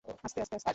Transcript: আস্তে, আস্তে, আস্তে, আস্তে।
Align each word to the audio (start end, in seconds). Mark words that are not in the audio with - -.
আস্তে, 0.09 0.21
আস্তে, 0.25 0.39
আস্তে, 0.43 0.55
আস্তে। 0.57 0.69